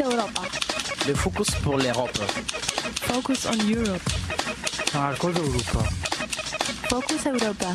Europa. 0.00 0.42
Le 1.06 1.14
focus 1.14 1.50
pour 1.62 1.76
l'Europe. 1.76 2.18
Focus 3.02 3.46
on 3.46 3.58
Europe. 3.68 4.02
Marcos 4.94 5.32
Europa. 5.34 5.84
Focus 6.88 7.26
Europa. 7.26 7.74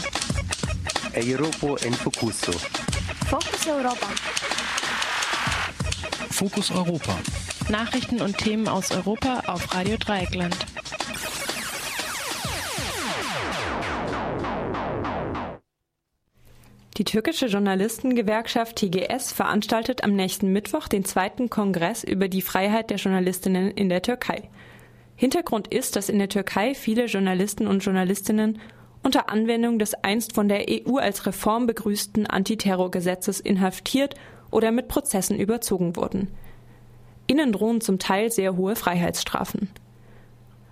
Europa 1.15 1.85
en 1.85 1.93
Focuso. 1.93 2.51
Focus 3.29 3.67
Europa. 3.67 4.07
Fokus 6.29 6.71
Europa. 6.71 7.17
Nachrichten 7.69 8.21
und 8.21 8.37
Themen 8.37 8.67
aus 8.67 8.91
Europa 8.91 9.43
auf 9.47 9.73
Radio 9.73 9.97
Dreieckland. 9.97 10.55
Die 16.97 17.05
türkische 17.05 17.47
Journalistengewerkschaft 17.47 18.75
TGS 18.75 19.31
veranstaltet 19.31 20.03
am 20.03 20.13
nächsten 20.13 20.53
Mittwoch 20.53 20.87
den 20.87 21.05
zweiten 21.05 21.49
Kongress 21.49 22.03
über 22.03 22.27
die 22.27 22.43
Freiheit 22.43 22.91
der 22.91 22.97
Journalistinnen 22.97 23.71
in 23.71 23.89
der 23.89 24.03
Türkei. 24.03 24.49
Hintergrund 25.15 25.73
ist, 25.73 25.95
dass 25.95 26.09
in 26.09 26.19
der 26.19 26.29
Türkei 26.29 26.75
viele 26.75 27.05
Journalisten 27.05 27.65
und 27.65 27.83
Journalistinnen 27.83 28.59
unter 29.01 29.29
Anwendung 29.29 29.79
des 29.79 29.95
einst 29.95 30.33
von 30.33 30.47
der 30.47 30.65
EU 30.69 30.97
als 30.97 31.25
Reform 31.25 31.65
begrüßten 31.65 32.27
Antiterrorgesetzes 32.27 33.39
inhaftiert 33.39 34.13
oder 34.51 34.71
mit 34.71 34.87
Prozessen 34.87 35.39
überzogen 35.39 35.95
wurden. 35.95 36.27
Ihnen 37.25 37.51
drohen 37.51 37.81
zum 37.81 37.97
Teil 37.97 38.31
sehr 38.31 38.55
hohe 38.55 38.75
Freiheitsstrafen. 38.75 39.69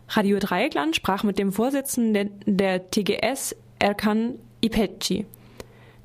Radio 0.08 0.38
Dreieckland 0.38 0.95
sprach 0.95 1.23
mit 1.23 1.40
dem 1.40 1.52
Vorsitzenden 1.52 2.31
der 2.45 2.92
TGS, 2.92 3.56
Erkan 3.80 4.36
Ipetci. 4.62 5.26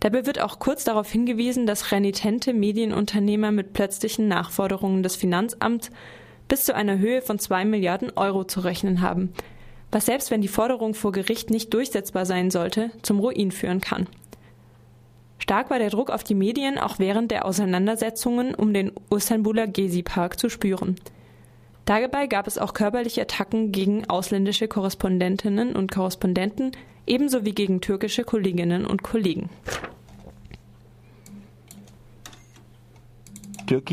Dabei 0.06 0.24
wird 0.24 0.41
auch 0.41 0.60
kurz 0.60 0.84
darauf 0.84 1.10
hingewiesen, 1.10 1.66
dass 1.66 1.91
renitente 1.91 2.55
Medienunternehmer 2.55 3.51
mit 3.51 3.73
plötzlichen 3.73 4.29
Nachforderungen 4.29 5.02
des 5.02 5.16
Finanzamts 5.16 5.90
bis 6.46 6.63
zu 6.63 6.76
einer 6.76 6.98
Höhe 6.98 7.23
von 7.23 7.40
zwei 7.40 7.65
Milliarden 7.65 8.13
Euro 8.15 8.45
zu 8.45 8.60
rechnen 8.60 9.01
haben, 9.01 9.32
was 9.90 10.07
selbst 10.07 10.30
wenn 10.30 10.43
die 10.43 10.46
Forderung 10.46 10.95
vor 10.95 11.10
Gericht 11.10 11.51
nicht 11.51 11.74
durchsetzbar 11.74 12.24
sein 12.24 12.52
sollte, 12.52 12.93
zum 13.02 13.18
Ruin 13.18 13.51
führen 13.51 13.80
kann. 13.80 14.07
Stark 15.38 15.71
war 15.71 15.80
der 15.80 15.90
Druck 15.90 16.10
auf 16.10 16.23
die 16.23 16.37
Medien 16.37 16.79
auch 16.79 17.01
während 17.01 17.32
der 17.32 17.45
Auseinandersetzungen 17.45 18.54
um 18.54 18.73
den 18.73 18.93
Istanbuler 19.13 19.66
Gezi-Park 19.66 20.38
zu 20.38 20.48
spüren. 20.48 20.95
Dabei 21.85 22.29
gab 22.29 22.46
es 22.46 22.59
auch 22.59 22.74
körperliche 22.74 23.23
Attacken 23.23 23.73
gegen 23.73 24.09
ausländische 24.09 24.68
Korrespondentinnen 24.68 25.74
und 25.74 25.91
Korrespondenten, 25.91 26.70
ebenso 27.09 27.45
wie 27.45 27.54
gegen 27.57 27.80
türkische 27.80 28.23
Kolleginnen 28.23 28.87
und 28.87 29.02
Kollegen. 29.02 29.51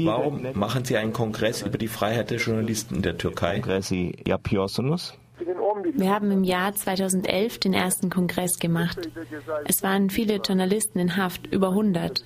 Warum 0.03 0.45
machen 0.53 0.85
Sie 0.85 0.97
einen 0.97 1.13
Kongress 1.13 1.61
über 1.61 1.77
die 1.77 1.87
Freiheit 1.87 2.31
der 2.31 2.37
Journalisten 2.37 2.95
in 2.95 3.01
der 3.01 3.17
Türkei? 3.17 3.61
Wir 5.95 6.09
haben 6.09 6.31
im 6.31 6.43
Jahr 6.43 6.73
2011 6.73 7.59
den 7.59 7.73
ersten 7.73 8.09
Kongress 8.09 8.59
gemacht. 8.59 9.09
Es 9.65 9.83
waren 9.83 10.09
viele 10.09 10.35
Journalisten 10.35 10.99
in 10.99 11.17
Haft, 11.17 11.47
über 11.47 11.69
100. 11.69 12.25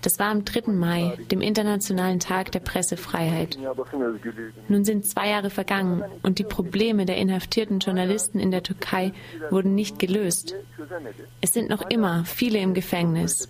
Das 0.00 0.18
war 0.18 0.28
am 0.28 0.44
3. 0.44 0.72
Mai, 0.72 1.16
dem 1.30 1.40
Internationalen 1.40 2.20
Tag 2.20 2.52
der 2.52 2.60
Pressefreiheit. 2.60 3.58
Nun 4.68 4.84
sind 4.84 5.06
zwei 5.06 5.30
Jahre 5.30 5.50
vergangen 5.50 6.04
und 6.22 6.38
die 6.38 6.44
Probleme 6.44 7.04
der 7.06 7.16
inhaftierten 7.16 7.80
Journalisten 7.80 8.38
in 8.38 8.50
der 8.50 8.62
Türkei 8.62 9.12
wurden 9.50 9.74
nicht 9.74 9.98
gelöst. 9.98 10.54
Es 11.40 11.52
sind 11.52 11.68
noch 11.68 11.90
immer 11.90 12.24
viele 12.24 12.58
im 12.58 12.74
Gefängnis. 12.74 13.48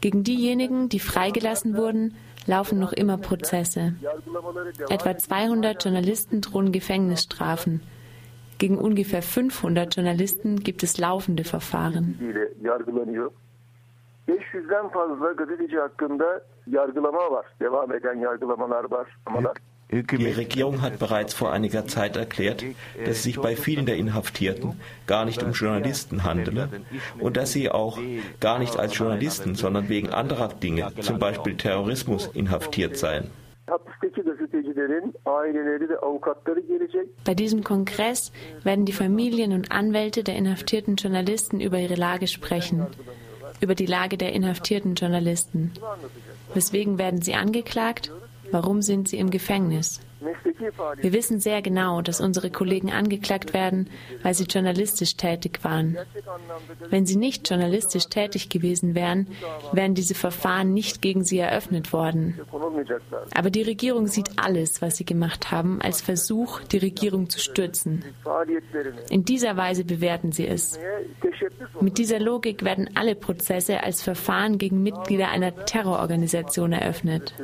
Gegen 0.00 0.24
diejenigen, 0.24 0.88
die 0.88 1.00
freigelassen 1.00 1.76
wurden, 1.76 2.14
laufen 2.46 2.78
noch 2.78 2.92
immer 2.92 3.18
Prozesse. 3.18 3.94
Etwa 4.88 5.16
200 5.16 5.82
Journalisten 5.82 6.40
drohen 6.40 6.72
Gefängnisstrafen. 6.72 7.82
Gegen 8.58 8.78
ungefähr 8.78 9.22
500 9.22 9.94
Journalisten 9.94 10.60
gibt 10.60 10.82
es 10.82 10.98
laufende 10.98 11.44
Verfahren. 11.44 12.18
500'den 19.92 20.06
fazla 20.06 20.34
gazeteci 20.36 20.36
hakkında 20.36 20.36
yargılama 20.36 20.36
var. 20.36 20.36
Devam 20.36 20.36
eden 20.36 20.36
yargılamalar 20.36 20.36
var. 20.36 20.36
Die 20.36 20.36
Regierung 20.36 20.82
hat 20.82 21.00
bereits 21.00 21.34
vor 21.34 21.52
einiger 21.52 21.86
Zeit 21.86 22.16
erklärt, 22.16 22.64
dass 23.06 23.16
es 23.16 23.22
sich 23.22 23.36
bei 23.36 23.56
vielen 23.56 23.86
der 23.86 23.96
Inhaftierten 23.96 24.80
gar 25.06 25.24
nicht 25.24 25.42
um 25.42 25.52
Journalisten 25.52 26.24
handele 26.24 26.68
und 27.20 27.36
dass 27.36 27.52
sie 27.52 27.70
auch 27.70 27.98
gar 28.40 28.58
nicht 28.58 28.78
als 28.78 28.98
Journalisten, 28.98 29.54
sondern 29.54 29.88
wegen 29.88 30.10
anderer 30.10 30.48
Dinge, 30.48 30.92
zum 31.00 31.18
Beispiel 31.18 31.56
Terrorismus, 31.56 32.30
inhaftiert 32.34 32.96
seien. 32.96 33.30
Bei 37.24 37.34
diesem 37.34 37.64
Kongress 37.64 38.32
werden 38.62 38.84
die 38.84 38.92
Familien 38.92 39.52
und 39.52 39.72
Anwälte 39.72 40.22
der 40.22 40.36
inhaftierten 40.36 40.96
Journalisten 40.96 41.60
über 41.60 41.78
ihre 41.78 41.96
Lage 41.96 42.28
sprechen, 42.28 42.86
über 43.60 43.74
die 43.74 43.86
Lage 43.86 44.16
der 44.16 44.32
inhaftierten 44.32 44.94
Journalisten. 44.94 45.72
Weswegen 46.54 46.98
werden 46.98 47.22
sie 47.22 47.34
angeklagt? 47.34 48.12
Warum 48.50 48.82
sind 48.82 49.08
sie 49.08 49.18
im 49.18 49.30
Gefängnis? 49.30 50.00
Wir 51.00 51.12
wissen 51.12 51.40
sehr 51.40 51.62
genau, 51.62 52.00
dass 52.00 52.20
unsere 52.20 52.50
Kollegen 52.50 52.90
angeklagt 52.90 53.52
werden, 53.52 53.90
weil 54.22 54.34
sie 54.34 54.44
journalistisch 54.44 55.16
tätig 55.16 55.60
waren. 55.62 55.98
Wenn 56.88 57.06
sie 57.06 57.16
nicht 57.16 57.48
journalistisch 57.48 58.06
tätig 58.06 58.48
gewesen 58.48 58.94
wären, 58.94 59.28
wären 59.72 59.94
diese 59.94 60.14
Verfahren 60.14 60.72
nicht 60.72 61.02
gegen 61.02 61.24
sie 61.24 61.38
eröffnet 61.38 61.92
worden. 61.92 62.40
Aber 63.34 63.50
die 63.50 63.62
Regierung 63.62 64.06
sieht 64.06 64.30
alles, 64.36 64.80
was 64.80 64.96
sie 64.96 65.04
gemacht 65.04 65.50
haben, 65.50 65.82
als 65.82 66.00
Versuch, 66.00 66.60
die 66.60 66.78
Regierung 66.78 67.28
zu 67.28 67.38
stürzen. 67.38 68.04
In 69.10 69.24
dieser 69.24 69.56
Weise 69.56 69.84
bewerten 69.84 70.32
sie 70.32 70.46
es. 70.46 70.78
Mit 71.80 71.98
dieser 71.98 72.20
Logik 72.20 72.64
werden 72.64 72.90
alle 72.94 73.14
Prozesse 73.14 73.82
als 73.82 74.02
Verfahren 74.02 74.58
gegen 74.58 74.82
Mitglieder 74.82 75.28
einer 75.28 75.54
Terrororganisation 75.66 76.72
eröffnet. 76.72 77.34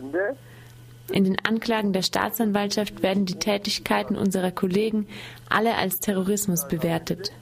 In 1.12 1.24
den 1.24 1.36
Anklagen 1.44 1.92
der 1.92 2.02
Staatsanwaltschaft 2.02 3.02
werden 3.02 3.26
die 3.26 3.38
Tätigkeiten 3.38 4.16
unserer 4.16 4.50
Kollegen 4.50 5.06
alle 5.48 5.76
als 5.76 6.00
Terrorismus 6.00 6.66
bewertet. 6.66 7.32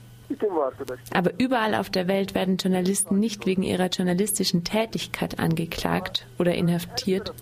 Aber 1.12 1.32
überall 1.38 1.74
auf 1.74 1.88
der 1.88 2.08
Welt 2.08 2.34
werden 2.34 2.56
Journalisten 2.56 3.18
nicht 3.18 3.46
wegen 3.46 3.62
ihrer 3.62 3.86
journalistischen 3.86 4.64
Tätigkeit 4.64 5.38
angeklagt 5.38 6.26
oder 6.38 6.54
inhaftiert, 6.54 7.32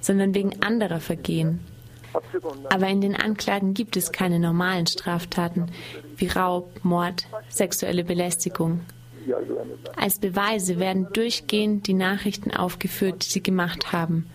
sondern 0.00 0.34
wegen 0.34 0.60
anderer 0.62 1.00
Vergehen. 1.00 1.60
Aber 2.68 2.88
in 2.88 3.00
den 3.00 3.14
Anklagen 3.14 3.72
gibt 3.72 3.96
es 3.96 4.10
keine 4.10 4.40
normalen 4.40 4.88
Straftaten 4.88 5.70
wie 6.16 6.26
Raub, 6.26 6.80
Mord, 6.82 7.26
sexuelle 7.48 8.02
Belästigung. 8.02 8.80
Als 9.96 10.18
Beweise 10.18 10.80
werden 10.80 11.06
durchgehend 11.12 11.86
die 11.86 11.94
Nachrichten 11.94 12.50
aufgeführt, 12.50 13.24
die 13.24 13.30
sie 13.30 13.42
gemacht 13.42 13.92
haben 13.92 14.26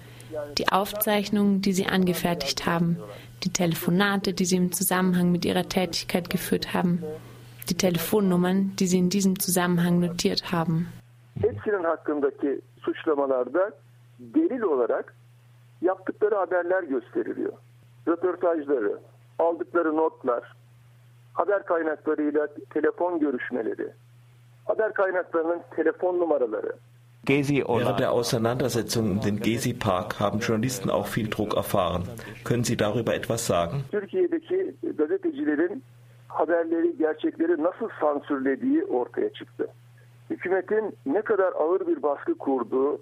die 0.58 0.68
Aufzeichnungen, 0.70 1.62
die 1.62 1.74
sie 1.74 1.88
angefertigt 1.88 2.66
haben, 2.66 2.98
die 3.44 3.54
Telefonate, 3.54 4.34
die 4.34 4.46
sie 4.46 4.58
im 4.58 4.72
Zusammenhang 4.72 5.32
mit 5.32 5.46
ihrer 5.46 5.68
Tätigkeit 5.68 6.30
geführt 6.30 6.74
haben, 6.74 7.04
die 7.70 7.76
Telefonnummern, 7.76 8.76
die 8.78 8.88
sie 8.88 9.00
in 9.00 9.10
diesem 9.10 9.40
Zusammenhang 9.40 10.00
notiert 10.00 10.52
haben. 10.52 10.88
Hepsinin 11.42 11.84
hakkındaki 11.84 12.62
suçlamalarda 12.82 13.72
delil 14.20 14.62
olarak 14.62 15.14
yaptıkları 15.82 16.36
haberler 16.36 16.84
gösteriliyor. 16.84 17.54
Röportajları, 18.08 19.00
aldıkları 19.40 19.98
notlar, 19.98 20.56
haber 21.34 21.66
kaynaklarıyla 21.66 22.48
telefon 22.70 23.20
görüşmeleri, 23.20 23.88
haber 24.66 24.94
kaynaklarının 24.94 25.62
telefon 25.76 26.20
numaraları, 26.20 26.74
Während 27.28 28.00
der 28.00 28.12
Auseinandersetzung 28.12 29.12
um 29.12 29.20
den 29.22 29.40
Gezi-Park 29.40 30.20
haben 30.20 30.40
Journalisten 30.40 30.90
auch 30.90 31.08
viel 31.08 31.28
Druck 31.30 31.56
erfahren. 31.56 32.04
Können 32.44 32.64
Sie 32.64 32.78
darüber 32.78 33.14
etwas 33.14 33.46
sagen? 33.48 33.84
Haberleri, 36.30 36.98
gerçekleri 36.98 37.64
nasıl 37.64 37.90
sansürlediği 38.00 38.86
ortaya 38.86 39.34
çıktı. 39.34 39.68
Hükümetin 40.30 40.96
ne 41.06 41.22
kadar 41.22 41.54
ağır 41.54 41.88
bir 41.88 42.04
baskı 42.04 42.38
kurduğu, 42.38 43.02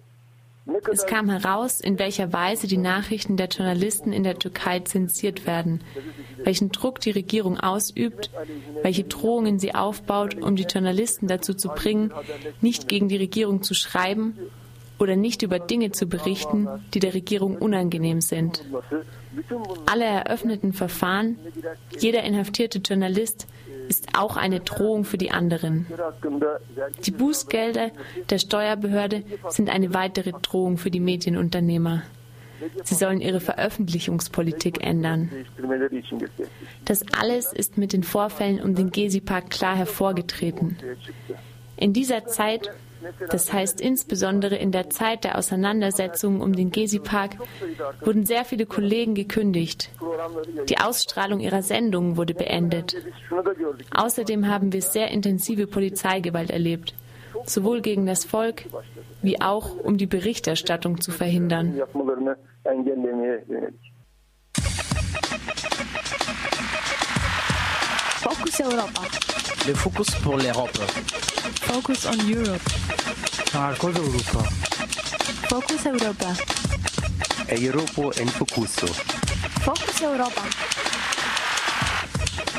Es 0.92 1.06
kam 1.06 1.30
heraus, 1.30 1.82
in 1.82 2.00
welcher 2.00 2.32
Weise 2.32 2.68
die 2.68 2.78
Nachrichten 2.78 3.36
der 3.36 3.48
Journalisten 3.48 4.14
in 4.14 4.24
der 4.24 4.40
Türkei 4.40 4.80
zensiert 4.80 5.46
werden, 5.46 5.82
welchen 6.38 6.72
Druck 6.72 7.00
die 7.02 7.12
Regierung 7.12 7.60
ausübt, 7.60 8.30
welche 8.82 9.04
Drohungen 9.04 9.60
sie 9.60 9.76
aufbaut, 9.76 10.36
um 10.36 10.56
die 10.56 10.64
Journalisten 10.64 11.28
dazu 11.28 11.54
zu 11.54 11.70
bringen, 11.70 12.14
nicht 12.62 12.88
gegen 12.88 13.10
die 13.10 13.18
Regierung 13.18 13.62
zu 13.62 13.74
schreiben 13.74 14.38
oder 15.00 15.16
nicht 15.18 15.42
über 15.42 15.60
Dinge 15.60 15.92
zu 15.92 16.06
berichten, 16.06 16.68
die 16.94 17.00
der 17.00 17.14
Regierung 17.14 17.58
unangenehm 17.58 18.22
sind. 18.22 18.64
Alle 19.86 20.06
eröffneten 20.06 20.72
Verfahren, 20.72 21.38
jeder 22.00 22.24
inhaftierte 22.24 22.80
Journalist 22.80 23.48
ist 23.88 24.10
auch 24.18 24.38
eine 24.38 24.60
Drohung 24.60 25.06
für 25.06 25.18
die 25.18 25.32
anderen. 25.32 25.88
Die 27.06 27.12
Bußgelder 27.12 27.92
der 28.30 28.40
Steuerbehörde 28.40 29.24
sind 29.50 29.70
eine 29.70 29.94
weitere 29.94 30.32
Drohung 30.42 30.78
für 30.78 30.92
die 30.92 31.00
Medienunternehmer. 31.00 32.04
Sie 32.84 32.96
sollen 32.96 33.20
ihre 33.20 33.40
Veröffentlichungspolitik 33.40 34.86
ändern. 34.86 35.30
Das 36.86 37.04
alles 37.18 37.52
ist 37.52 37.78
mit 37.78 37.94
den 37.94 38.04
Vorfällen 38.04 38.62
um 38.62 38.76
den 38.76 38.90
Gezi-Park 38.92 39.50
klar 39.50 39.76
hervorgetreten. 39.76 40.78
In 41.76 41.94
dieser 41.94 42.26
Zeit 42.26 42.70
das 43.30 43.52
heißt, 43.52 43.82
insbesondere 43.82 44.56
in 44.56 44.72
der 44.72 44.90
Zeit 44.90 45.24
der 45.24 45.38
Auseinandersetzungen 45.38 46.42
um 46.42 46.54
den 46.54 46.72
Gezi-Park 46.72 47.38
wurden 48.02 48.26
sehr 48.26 48.46
viele 48.46 48.66
Kollegen 48.66 49.16
gekündigt. 49.16 49.90
Die 50.70 50.78
Ausstrahlung 50.78 51.40
ihrer 51.40 51.64
Sendungen 51.64 52.18
wurde 52.18 52.34
beendet. 52.34 52.96
Außerdem 53.94 54.48
haben 54.48 54.74
wir 54.74 54.82
sehr 54.82 55.10
intensive 55.10 55.68
Polizeigewalt 55.68 56.52
erlebt, 56.52 56.94
sowohl 57.46 57.82
gegen 57.82 58.06
das 58.06 58.26
Volk 58.26 58.66
wie 59.22 59.42
auch 59.42 59.78
um 59.78 59.98
die 59.98 60.08
Berichterstattung 60.08 61.02
zu 61.02 61.12
verhindern. 61.12 61.82
Focus 68.44 68.60
Europa. 68.60 69.02
Le 69.68 69.74
focus 69.74 70.10
pour 70.22 70.36
l'Europe. 70.36 70.78
Focus 71.62 72.06
on 72.06 72.18
Europe. 72.30 72.62
Marcos 73.54 73.94
Europa. 73.96 74.44
Focus 75.48 75.86
Europa. 75.86 76.34
Europa 77.50 78.22
en 78.22 78.28
Focuso. 78.28 78.88
Focus 79.62 80.02
Europa. 80.02 80.42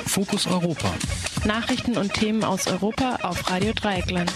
Fokus 0.06 0.46
Europa. 0.46 0.90
Nachrichten 1.44 1.98
und 1.98 2.14
Themen 2.14 2.44
aus 2.44 2.66
Europa 2.66 3.18
auf 3.22 3.50
Radio 3.50 3.74
Dreieckland. 3.74 4.32